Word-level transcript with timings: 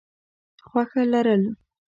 خوښه 0.67 1.01
لرل: 1.11 1.43